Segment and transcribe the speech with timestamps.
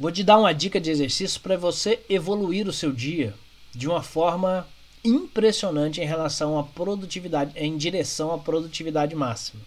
[0.00, 3.34] Vou te dar uma dica de exercício para você evoluir o seu dia
[3.70, 4.66] de uma forma
[5.04, 9.60] impressionante em relação à produtividade, em direção à produtividade máxima.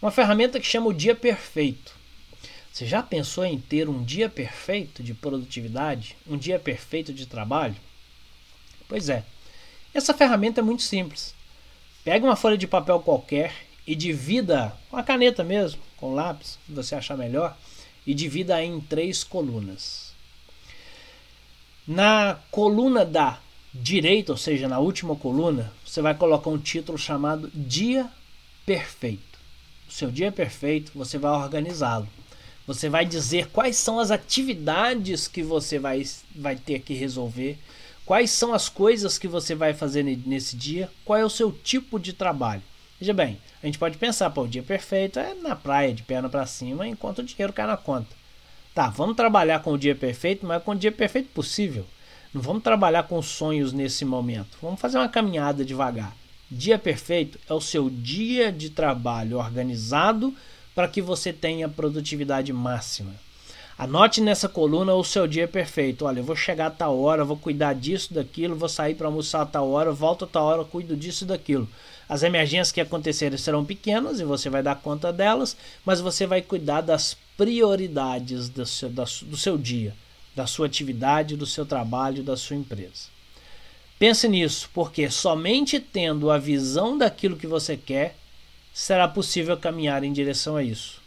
[0.00, 1.94] Uma ferramenta que chama o dia perfeito.
[2.72, 7.76] Você já pensou em ter um dia perfeito de produtividade, um dia perfeito de trabalho?
[8.88, 9.24] Pois é.
[9.92, 11.34] Essa ferramenta é muito simples.
[12.02, 13.52] Pega uma folha de papel qualquer
[13.86, 17.54] e divida com a caneta mesmo, com lápis, se você achar melhor,
[18.10, 20.12] e divida em três colunas.
[21.86, 23.38] Na coluna da
[23.72, 28.10] direita, ou seja, na última coluna, você vai colocar um título chamado Dia
[28.66, 29.38] Perfeito.
[29.88, 32.08] O seu dia perfeito, você vai organizá-lo.
[32.66, 36.04] Você vai dizer quais são as atividades que você vai,
[36.34, 37.58] vai ter que resolver,
[38.04, 41.96] quais são as coisas que você vai fazer nesse dia, qual é o seu tipo
[41.96, 42.62] de trabalho.
[43.00, 46.28] Veja bem, a gente pode pensar, pô, o dia perfeito é na praia, de perna
[46.28, 48.14] para cima, enquanto o dinheiro cai na conta.
[48.74, 51.86] Tá, vamos trabalhar com o dia perfeito, mas com o dia perfeito possível.
[52.32, 54.58] Não vamos trabalhar com sonhos nesse momento.
[54.60, 56.14] Vamos fazer uma caminhada devagar.
[56.50, 60.34] Dia perfeito é o seu dia de trabalho organizado
[60.74, 63.14] para que você tenha produtividade máxima.
[63.80, 66.04] Anote nessa coluna o seu dia perfeito.
[66.04, 69.40] Olha, eu vou chegar a tal hora, vou cuidar disso, daquilo, vou sair para almoçar
[69.40, 71.66] a tal hora, volto a tal hora, cuido disso e daquilo.
[72.06, 76.42] As emergências que acontecerem serão pequenas e você vai dar conta delas, mas você vai
[76.42, 79.94] cuidar das prioridades do seu, do seu dia
[80.34, 83.08] da sua atividade, do seu trabalho, da sua empresa.
[83.98, 88.16] Pense nisso, porque somente tendo a visão daquilo que você quer
[88.72, 90.99] será possível caminhar em direção a isso.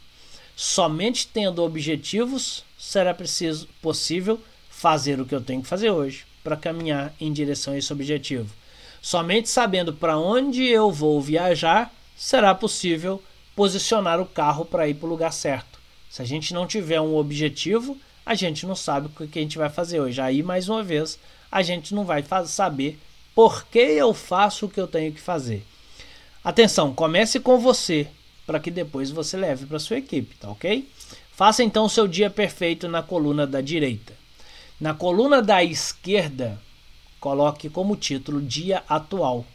[0.55, 6.57] Somente tendo objetivos será preciso, possível fazer o que eu tenho que fazer hoje para
[6.57, 8.53] caminhar em direção a esse objetivo.
[9.01, 13.21] Somente sabendo para onde eu vou viajar será possível
[13.55, 15.79] posicionar o carro para ir para o lugar certo.
[16.09, 19.57] Se a gente não tiver um objetivo, a gente não sabe o que a gente
[19.57, 20.21] vai fazer hoje.
[20.21, 21.19] Aí, mais uma vez,
[21.51, 22.99] a gente não vai saber
[23.33, 25.65] por que eu faço o que eu tenho que fazer.
[26.43, 28.07] Atenção, comece com você,
[28.45, 30.87] para que depois você leve para sua equipe, tá ok?
[31.31, 34.13] Faça então o seu dia perfeito na coluna da direita.
[34.79, 36.59] Na coluna da esquerda,
[37.19, 39.45] coloque como título Dia Atual.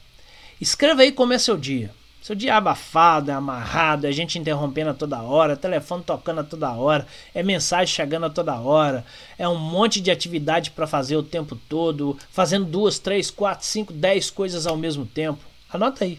[0.61, 1.93] Escreva aí como é seu dia.
[2.21, 6.73] Seu dia abafado, é amarrado, é gente interrompendo a toda hora, telefone tocando a toda
[6.73, 9.05] hora, é mensagem chegando a toda hora,
[9.39, 13.93] é um monte de atividade para fazer o tempo todo, fazendo duas, três, quatro, cinco,
[13.93, 15.39] dez coisas ao mesmo tempo.
[15.73, 16.19] Anota aí.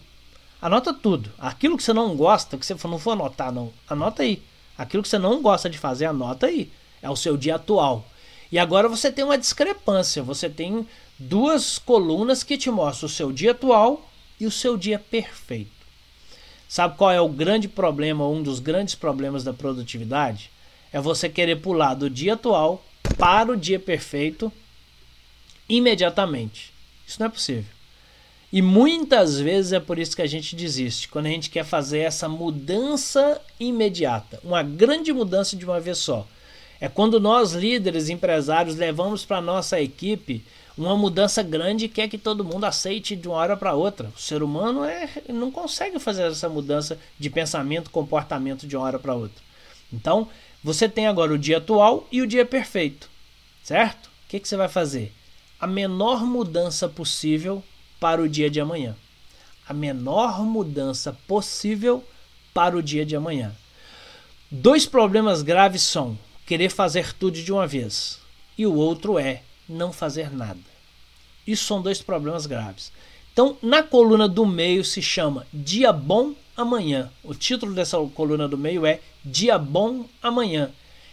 [0.62, 1.31] Anota tudo.
[1.38, 3.72] Aquilo que você não gosta, que você não for anotar, não.
[3.88, 4.42] Anota aí.
[4.78, 6.72] Aquilo que você não gosta de fazer, anota aí.
[7.02, 8.06] É o seu dia atual.
[8.52, 10.22] E agora você tem uma discrepância.
[10.24, 10.88] Você tem
[11.18, 14.09] duas colunas que te mostram o seu dia atual
[14.40, 15.72] e o seu dia perfeito.
[16.68, 20.52] Sabe qual é o grande problema, um dos grandes problemas da produtividade?
[20.92, 22.84] É você querer pular do dia atual
[23.18, 24.52] para o dia perfeito
[25.68, 26.74] imediatamente.
[27.08, 27.78] Isso não é possível.
[28.52, 32.00] E muitas vezes é por isso que a gente desiste, quando a gente quer fazer
[32.00, 36.28] essa mudança imediata, uma grande mudança de uma vez só.
[36.82, 40.44] É quando nós, líderes, empresários, levamos para nossa equipe
[40.78, 44.10] uma mudança grande quer que todo mundo aceite de uma hora para outra.
[44.16, 48.98] O ser humano é, não consegue fazer essa mudança de pensamento, comportamento de uma hora
[48.98, 49.44] para outra.
[49.92, 50.30] Então,
[50.64, 53.10] você tem agora o dia atual e o dia perfeito,
[53.62, 54.06] certo?
[54.08, 55.12] O que, que você vai fazer?
[55.60, 57.62] A menor mudança possível
[58.00, 58.96] para o dia de amanhã.
[59.68, 62.04] A menor mudança possível
[62.54, 63.54] para o dia de amanhã.
[64.50, 68.20] Dois problemas graves são querer fazer tudo de uma vez
[68.58, 70.60] e o outro é não fazer nada.
[71.46, 72.92] Isso são dois problemas graves.
[73.32, 77.12] Então, na coluna do meio se chama Dia Bom Amanhã.
[77.24, 80.72] O título dessa coluna do meio é Dia Bom Amanhã.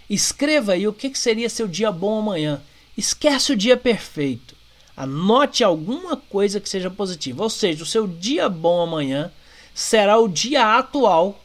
[0.09, 2.61] Escreva aí o que seria seu dia bom amanhã.
[2.97, 4.56] Esquece o dia perfeito.
[4.97, 7.43] Anote alguma coisa que seja positiva.
[7.43, 9.31] Ou seja, o seu dia bom amanhã
[9.75, 11.39] será o dia atual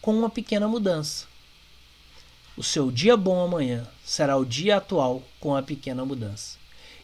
[0.00, 1.26] com uma pequena mudança.
[2.56, 6.56] O seu dia bom amanhã será o dia atual com a pequena mudança.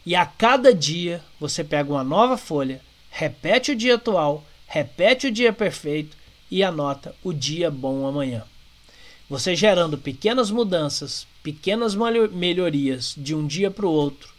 [0.03, 5.31] E a cada dia você pega uma nova folha, repete o dia atual, repete o
[5.31, 6.17] dia perfeito
[6.49, 8.43] e anota o dia bom amanhã.
[9.29, 11.95] Você gerando pequenas mudanças, pequenas
[12.31, 14.33] melhorias de um dia para o outro,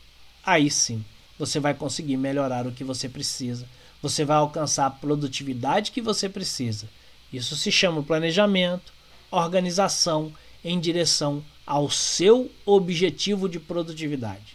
[0.45, 1.05] aí sim
[1.41, 3.67] você vai conseguir melhorar o que você precisa.
[4.03, 6.87] Você vai alcançar a produtividade que você precisa.
[7.33, 8.93] Isso se chama planejamento,
[9.31, 10.31] organização
[10.63, 14.55] em direção ao seu objetivo de produtividade.